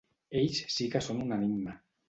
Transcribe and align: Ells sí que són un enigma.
Ells 0.39 0.61
sí 0.77 0.87
que 0.95 1.03
són 1.09 1.23
un 1.27 1.39
enigma. 1.39 1.79